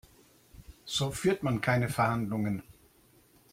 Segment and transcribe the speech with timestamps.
[0.83, 2.63] So führt man keine Verhandlungen.